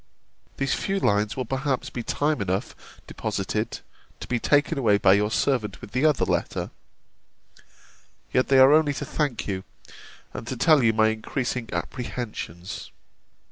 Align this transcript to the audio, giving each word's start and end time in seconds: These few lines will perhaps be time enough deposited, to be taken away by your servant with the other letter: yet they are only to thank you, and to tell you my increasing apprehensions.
These 0.57 0.73
few 0.73 0.99
lines 0.99 1.37
will 1.37 1.45
perhaps 1.45 1.91
be 1.91 2.01
time 2.01 2.41
enough 2.41 2.75
deposited, 3.05 3.81
to 4.19 4.27
be 4.27 4.39
taken 4.39 4.79
away 4.79 4.97
by 4.97 5.13
your 5.13 5.29
servant 5.29 5.79
with 5.79 5.91
the 5.91 6.05
other 6.07 6.25
letter: 6.25 6.71
yet 8.33 8.47
they 8.47 8.57
are 8.57 8.73
only 8.73 8.95
to 8.95 9.05
thank 9.05 9.47
you, 9.47 9.63
and 10.33 10.47
to 10.47 10.57
tell 10.57 10.81
you 10.83 10.91
my 10.91 11.09
increasing 11.09 11.69
apprehensions. 11.71 12.89